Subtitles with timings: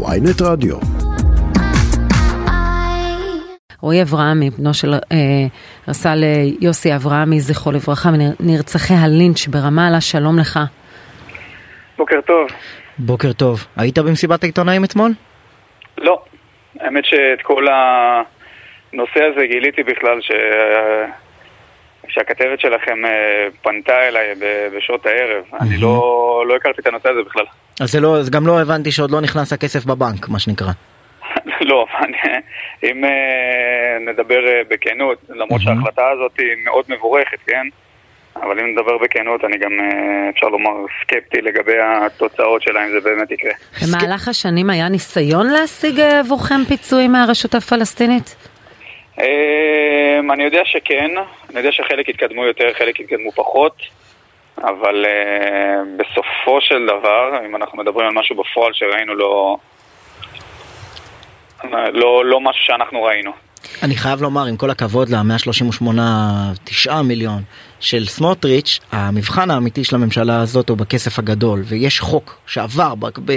[0.00, 0.76] ויינט רדיו.
[3.80, 5.18] רועי אברהמי, בנו של אה,
[5.88, 8.10] רס"ל אה, יוסי אברהמי, זכרו לברכה,
[8.40, 10.58] מנרצחי הלינץ' ברמאללה, שלום לך.
[11.98, 12.48] בוקר טוב.
[12.98, 13.66] בוקר טוב.
[13.76, 15.10] היית במסיבת העיתונאים אתמול?
[15.98, 16.22] לא.
[16.80, 20.30] האמת שאת כל הנושא הזה גיליתי בכלל ש...
[22.08, 24.34] שהכתבת שלכם אה, פנתה אליי
[24.76, 25.44] בשעות הערב.
[25.60, 27.44] אני לא, לא הכרתי את הנושא הזה בכלל.
[27.80, 30.72] אז זה לא, אז גם לא הבנתי שעוד לא נכנס הכסף בבנק, מה שנקרא.
[31.70, 31.86] לא,
[32.84, 37.66] אם אה, נדבר אה, בכנות, למרות שההחלטה הזאת היא מאוד מבורכת, כן?
[38.36, 39.72] אבל אם נדבר בכנות, אני גם,
[40.34, 40.70] אפשר לומר,
[41.02, 43.52] סקפטי לגבי התוצאות שלה, אם זה באמת יקרה.
[43.82, 48.36] במהלך השנים היה ניסיון להשיג עבורכם פיצויים מהרשות הפלסטינית?
[50.32, 51.10] אני יודע שכן,
[51.52, 53.76] אני יודע שחלק התקדמו יותר, חלק התקדמו פחות,
[54.58, 55.04] אבל
[55.96, 59.56] בסופו של דבר, אם אנחנו מדברים על משהו בפועל שראינו, לא,
[61.92, 63.32] לא, לא משהו שאנחנו ראינו.
[63.82, 65.98] אני חייב לומר, עם כל הכבוד ל-138,
[66.64, 67.42] 9 מיליון
[67.80, 72.94] של סמוטריץ', המבחן האמיתי של הממשלה הזאת הוא בכסף הגדול, ויש חוק שעבר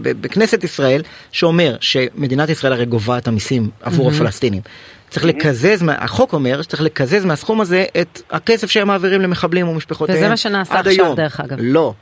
[0.00, 4.14] בכנסת ישראל שאומר שמדינת ישראל הרי גובה את המיסים עבור mm-hmm.
[4.14, 4.62] הפלסטינים.
[5.10, 5.24] צריך.
[5.26, 10.36] לקזז, החוק אומר שצריך לקזז מהסכום הזה את הכסף שהם מעבירים למחבלים ומשפחותיהם וזה מה
[10.36, 11.14] שנעשה עכשיו.
[11.14, 11.56] דרך אגב.
[11.60, 11.92] לא.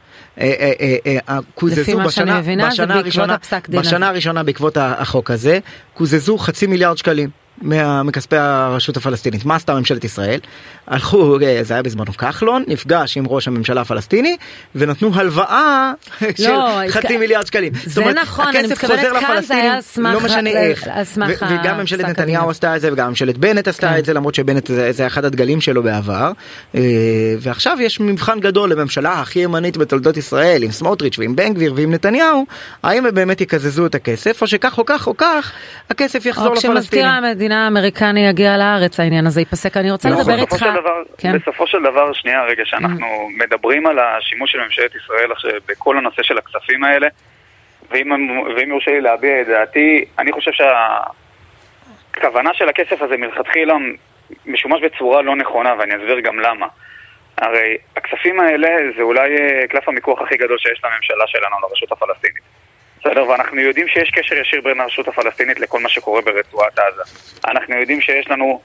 [0.41, 3.37] אה, אה, אה, קוזזו בשנה, בשנה, הראשונה,
[3.69, 5.59] בשנה הראשונה בעקבות החוק הזה,
[5.95, 7.44] קוזזו חצי מיליארד שקלים.
[8.05, 9.45] מכספי הרשות הפלסטינית.
[9.45, 10.41] מה עשתה ממשלת ישראל?
[10.87, 14.37] הלכו, זה היה בזמנו כחלון, נפגש עם ראש הממשלה הפלסטיני
[14.75, 16.53] ונתנו הלוואה לא, של
[16.89, 17.73] חצי מיליארד שקלים.
[17.85, 20.15] זה אומרת, נכון, אני מתכוונת כאן זה היה סמך...
[20.15, 20.89] לא משנה איך.
[21.51, 23.99] וגם ממשלת נתניהו עשתה את זה וגם ממשלת בנט עשתה כן.
[23.99, 26.33] את זה למרות שבנט זה אחד הדגלים שלו בעבר.
[26.75, 26.81] אה,
[27.41, 31.95] ועכשיו יש מבחן גדול לממשלה הכי ימנית בתולדות ישראל עם סמוטריץ' ועם בן גביר ועם
[31.95, 32.47] נתניהו,
[32.83, 35.53] האם הם באמת יקזזו את הכסף או שכך או כך או כך
[35.91, 37.07] הכסף יחזור לפלסטינים.
[37.45, 39.77] המדינה האמריקני יגיע לארץ העניין הזה ייפסק.
[39.77, 40.63] אני רוצה לדבר איתך...
[40.63, 41.39] דבר, כן.
[41.39, 43.45] בסופו של דבר, שנייה רגע, שאנחנו mm.
[43.45, 45.31] מדברים על השימוש של ממשלת ישראל
[45.69, 47.09] בכל הנושא של הכספים האלה,
[47.91, 48.11] ואם,
[48.57, 50.51] ואם יורשה לי להביע את דעתי, אני חושב
[52.13, 53.75] שהכוונה של הכסף הזה מלכתחילה
[54.47, 56.67] משומש בצורה לא נכונה, ואני אסביר גם למה.
[57.39, 62.43] הרי הכספים האלה זה אולי אה, קלף המיקוח הכי גדול שיש לממשלה שלנו, לרשות הפלסטינית.
[63.05, 63.29] בסדר?
[63.29, 67.03] ואנחנו יודעים שיש קשר ישיר בין הרשות הפלסטינית לכל מה שקורה ברצועת עזה.
[67.49, 68.61] אנחנו יודעים שיש לנו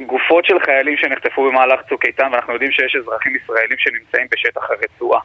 [0.00, 5.20] גופות של חיילים שנחטפו במהלך צוק איתן, ואנחנו יודעים שיש אזרחים ישראלים שנמצאים בשטח הרצועה.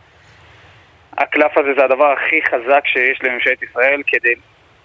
[1.18, 4.34] הקלף הזה זה הדבר הכי חזק שיש לממשלת ישראל כדי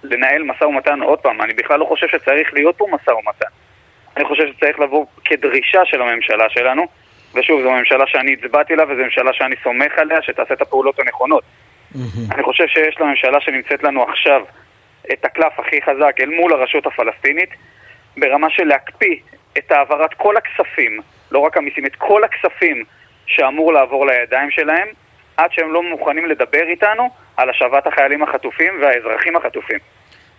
[0.02, 1.42] לנהל משא ומתן עוד פעם.
[1.42, 3.50] אני בכלל לא חושב שצריך להיות פה משא ומתן.
[4.16, 6.86] אני חושב שצריך לבוא כדרישה של הממשלה שלנו,
[7.34, 11.44] ושוב, זו ממשלה שאני הצבעתי לה וזו ממשלה שאני סומך עליה שתעשה את הפעולות הנכונות.
[11.94, 12.34] Mm-hmm.
[12.34, 14.42] אני חושב שיש לממשלה שנמצאת לנו עכשיו
[15.12, 17.50] את הקלף הכי חזק אל מול הרשות הפלסטינית
[18.16, 19.16] ברמה של להקפיא
[19.58, 22.84] את העברת כל הכספים, לא רק המיסים, את כל הכספים
[23.26, 24.88] שאמור לעבור לידיים שלהם
[25.36, 29.78] עד שהם לא מוכנים לדבר איתנו על השבת החיילים החטופים והאזרחים החטופים.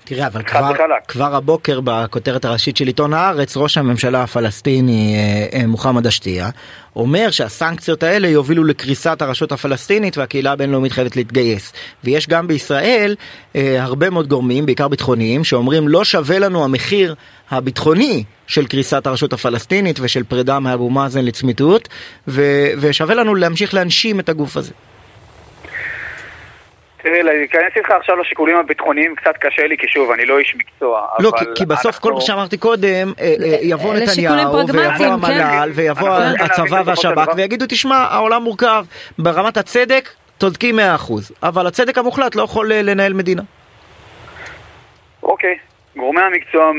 [0.10, 0.72] תראה, אבל כבר,
[1.08, 6.50] כבר הבוקר בכותרת הראשית של עיתון הארץ, ראש הממשלה הפלסטיני אה, אה, מוחמד אשתיה
[6.96, 11.74] אומר שהסנקציות האלה יובילו לקריסת הרשות הפלסטינית והקהילה הבינלאומית חייבת להתגייס.
[12.04, 13.16] ויש גם בישראל
[13.56, 17.16] אה, הרבה מאוד גורמים, בעיקר ביטחוניים, שאומרים לא שווה לנו המחיר
[17.52, 21.90] הביטחוני של קריסת הרשות הפלסטינית ושל פרידה מאבו מאזן לצמיתות,
[22.82, 24.72] ושווה לנו להמשיך להנשים את הגוף הזה.
[27.02, 31.08] תראה, להיכנס איתך עכשיו לשיקולים הביטחוניים קצת קשה לי, כי שוב, אני לא איש מקצוע.
[31.20, 32.10] לא, כי, כי בסוף אנחנו...
[32.10, 35.82] כל מה שאמרתי קודם, אה, אה, יבוא נתניהו, ויבוא המל"ל, כן.
[35.82, 36.10] ויבוא
[36.40, 38.86] הצבא והשב"כ, ויגידו, תשמע, העולם מורכב,
[39.20, 40.10] ברמת הצדק,
[40.40, 40.82] צודקים 100%,
[41.44, 43.42] אבל הצדק המוחלט לא יכול אה, לנהל מדינה.
[45.24, 45.58] אוקיי,
[45.98, 46.72] גורמי המקצוע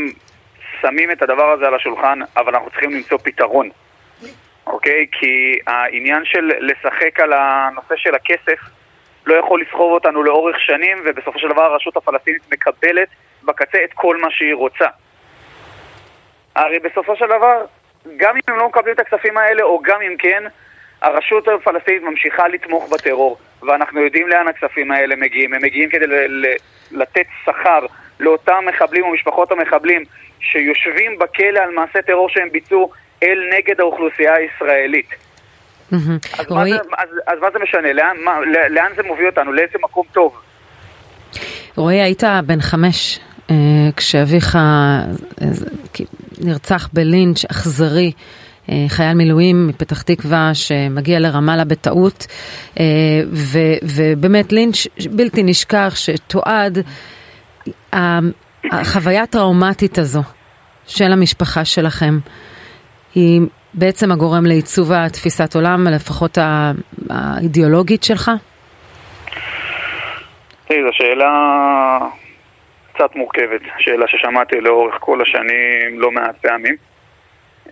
[0.80, 3.70] שמים את הדבר הזה על השולחן, אבל אנחנו צריכים למצוא פתרון.
[4.66, 5.06] אוקיי?
[5.12, 8.77] כי העניין של לשחק על הנושא של הכסף
[9.28, 13.08] לא יכול לסחוב אותנו לאורך שנים, ובסופו של דבר הרשות הפלסטינית מקבלת
[13.44, 14.86] בקצה את כל מה שהיא רוצה.
[16.56, 17.64] הרי בסופו של דבר,
[18.16, 20.44] גם אם הם לא מקבלים את הכספים האלה, או גם אם כן,
[21.02, 25.54] הרשות הפלסטינית ממשיכה לתמוך בטרור, ואנחנו יודעים לאן הכספים האלה מגיעים.
[25.54, 26.06] הם מגיעים כדי
[26.90, 27.86] לתת שכר
[28.20, 30.04] לאותם מחבלים ומשפחות המחבלים
[30.40, 32.90] שיושבים בכלא על מעשה טרור שהם ביצעו
[33.22, 35.27] אל נגד האוכלוסייה הישראלית.
[35.92, 37.92] אז, מה זה, אז, אז מה זה משנה?
[37.92, 38.32] לאן, מה,
[38.70, 39.52] לאן זה מוביל אותנו?
[39.52, 40.40] לאיזה מקום טוב?
[41.76, 43.20] רועי, היית בן חמש
[43.50, 43.56] אה,
[43.96, 45.02] כשאביך אה,
[46.38, 48.12] נרצח בלינץ' אכזרי.
[48.70, 52.26] אה, חייל מילואים מפתח תקווה שמגיע לרמאללה בטעות
[53.32, 56.78] ו, ובאמת לינץ' בלתי נשכח שתועד
[58.72, 60.22] החוויה הטראומטית הזו
[60.86, 62.18] של המשפחה שלכם
[63.14, 63.40] היא
[63.74, 66.38] בעצם הגורם לעיצוב התפיסת עולם, לפחות
[67.10, 68.30] האידיאולוגית שלך?
[70.68, 71.98] תראי, זו שאלה
[72.94, 76.76] קצת מורכבת, שאלה ששמעתי לאורך כל השנים לא מעט פעמים.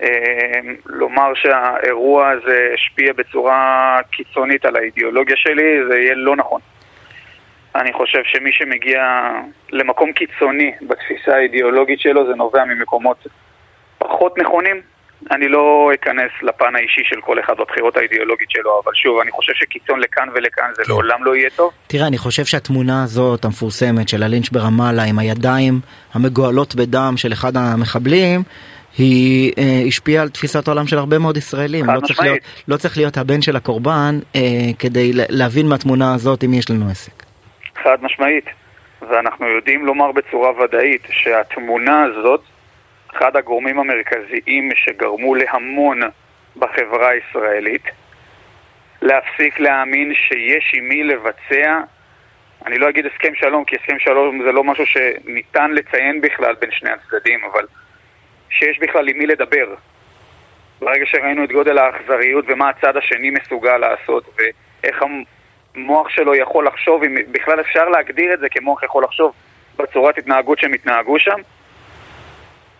[0.01, 6.61] אמ, לומר שהאירוע הזה השפיע בצורה קיצונית על האידיאולוגיה שלי, זה יהיה לא נכון.
[7.75, 9.31] אני חושב שמי שמגיע
[9.73, 13.27] למקום קיצוני בתפיסה האידיאולוגית שלו זה נובע ממקומות
[13.99, 14.81] פחות נכונים.
[15.31, 19.53] אני לא אכנס לפן האישי של כל אחד בבחירות האידיאולוגית שלו, אבל שוב, אני חושב
[19.55, 20.89] שקיצון לכאן ולכאן זה כן.
[20.89, 21.73] לעולם לא יהיה טוב.
[21.87, 25.81] תראה, אני חושב שהתמונה הזאת, המפורסמת, של הלינץ' ברמאללה, עם הידיים
[26.15, 28.41] המגואלות בדם של אחד המחבלים,
[28.99, 31.87] היא אה, השפיעה על תפיסת העולם של הרבה מאוד ישראלים.
[31.87, 34.41] לא צריך, להיות, לא צריך להיות הבן של הקורבן אה,
[34.79, 37.13] כדי להבין מהתמונה הזאת אם יש לנו עסק.
[37.83, 38.45] חד משמעית.
[39.11, 42.41] ואנחנו יודעים לומר בצורה ודאית שהתמונה הזאת,
[43.15, 46.01] אחד הגורמים המרכזיים שגרמו להמון
[46.57, 47.85] בחברה הישראלית,
[49.03, 51.81] להפסיק להאמין שיש עם מי לבצע,
[52.67, 56.71] אני לא אגיד הסכם שלום, כי הסכם שלום זה לא משהו שניתן לציין בכלל בין
[56.71, 57.67] שני הצדדים, אבל
[58.51, 59.75] שיש בכלל עם מי לדבר.
[60.81, 65.03] ברגע שראינו את גודל האכזריות ומה הצד השני מסוגל לעשות ואיך
[65.75, 69.33] המוח שלו יכול לחשוב, אם בכלל אפשר להגדיר את זה כמוח יכול לחשוב
[69.77, 71.41] בצורת התנהגות שהם התנהגו שם,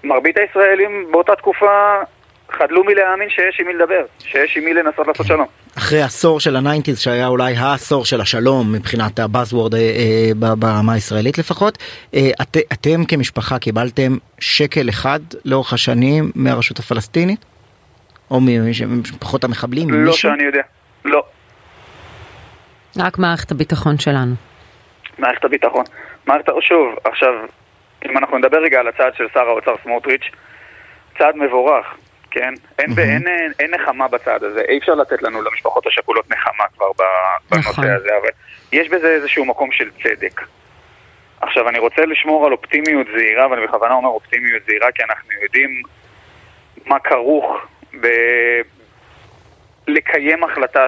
[0.05, 2.03] מרבית הישראלים באותה תקופה
[2.51, 5.47] חדלו מלהאמין שיש עם מי לדבר, שיש עם מי לנסות לעשות שלום.
[5.79, 10.55] אחרי עשור של ה nineties שהיה אולי העשור של השלום מבחינת ה buzzword אה, אה,
[10.55, 11.79] ברמה הישראלית לפחות,
[12.15, 17.45] אה, את, אתם כמשפחה קיבלתם שקל אחד לאורך השנים מהרשות הפלסטינית?
[18.31, 19.91] או ממשפחות המחבלים?
[19.91, 20.19] לא מישהו?
[20.19, 20.63] שאני יודע,
[21.05, 21.25] לא.
[22.99, 24.35] רק מערכת הביטחון שלנו.
[25.19, 25.85] מערכת הביטחון.
[26.27, 27.29] מערכת, שוב, עכשיו,
[28.05, 30.31] אם אנחנו נדבר רגע על הצעד של שר האוצר סמוטריץ',
[31.19, 31.87] צעד מבורך,
[32.31, 32.55] כן?
[32.79, 33.01] אין, mm-hmm.
[33.01, 36.87] אין, אין, אין נחמה בצעד הזה, אי אפשר לתת לנו למשפחות השכולות נחמה כבר
[37.51, 37.85] בנושא נכון.
[37.85, 38.29] הזה, אבל
[38.73, 40.41] יש בזה איזשהו מקום של צדק.
[41.41, 45.83] עכשיו, אני רוצה לשמור על אופטימיות זהירה, ואני בכוונה אומר אופטימיות זהירה, כי אנחנו יודעים
[46.87, 47.57] מה כרוך
[48.01, 48.07] ב...
[49.89, 50.87] לקיים החלטה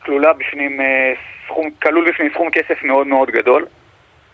[0.00, 1.12] שכלולה בפנים אה,
[1.46, 3.66] סכום, כלול בפנים סכום כסף מאוד מאוד גדול.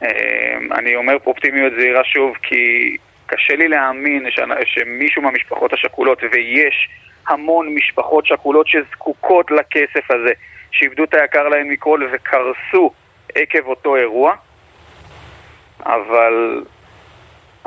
[0.05, 2.97] אה, אני אומר פה אופטימיות זהירה שוב, כי
[3.27, 4.27] קשה לי להאמין
[4.65, 6.89] שמישהו מהמשפחות השכולות, ויש
[7.29, 10.33] המון משפחות שכולות שזקוקות לכסף הזה,
[10.71, 12.91] שאיבדו את היקר להם מכל וקרסו
[13.35, 14.35] עקב אותו אירוע,
[15.87, 16.65] אבל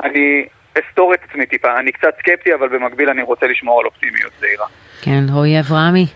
[0.02, 0.46] אני
[0.78, 4.66] אסתור את עצמי טיפה, אני קצת סקפטי, אבל במקביל אני רוצה לשמור על אופטימיות זהירה.
[5.02, 6.06] כן, רועי אברהמי,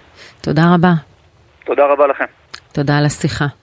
[0.41, 0.93] תודה רבה.
[1.65, 2.25] תודה רבה לכם.
[2.73, 3.62] תודה על השיחה.